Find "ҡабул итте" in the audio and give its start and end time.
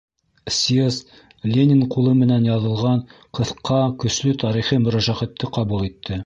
5.61-6.19